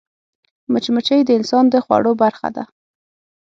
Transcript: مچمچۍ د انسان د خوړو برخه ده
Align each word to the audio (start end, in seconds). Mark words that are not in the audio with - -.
مچمچۍ 0.71 1.21
د 1.25 1.29
انسان 1.39 1.65
د 1.69 1.75
خوړو 1.85 2.11
برخه 2.21 2.47
ده 2.55 2.63